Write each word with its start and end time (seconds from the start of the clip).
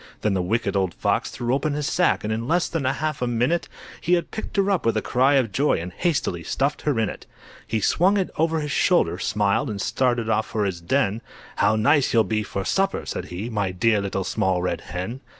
Then 0.21 0.33
the 0.33 0.41
Wicked 0.41 0.75
Old 0.75 0.95
Fox 0.95 1.29
threw 1.29 1.53
open 1.53 1.73
his 1.75 1.85
sack, 1.85 2.23
And 2.23 2.33
in 2.33 2.47
less 2.47 2.67
than 2.67 2.85
half 2.85 3.21
a 3.21 3.27
minute, 3.27 3.69
He 4.01 4.13
had 4.13 4.31
picked 4.31 4.57
her 4.57 4.71
up 4.71 4.83
with 4.83 4.97
a 4.97 5.01
cry 5.03 5.35
of 5.35 5.51
joy, 5.51 5.77
And 5.77 5.93
hastily 5.93 6.41
stuffed 6.41 6.81
her 6.81 6.99
in 6.99 7.07
it. 7.07 7.27
He 7.67 7.81
swung 7.81 8.17
it 8.17 8.31
over 8.35 8.61
his 8.61 8.71
shoulder, 8.71 9.19
smiled, 9.19 9.69
And 9.69 9.79
started 9.79 10.27
off 10.27 10.47
for 10.47 10.65
his 10.65 10.81
den; 10.81 11.21
"How 11.57 11.75
nice 11.75 12.15
you'll 12.15 12.23
be 12.23 12.41
for 12.41 12.65
supper!" 12.65 13.05
said 13.05 13.25
he, 13.25 13.47
"My 13.51 13.69
dear 13.69 14.01
Little 14.01 14.23
Small 14.23 14.63
Red 14.63 14.81
Hen!" 14.81 15.21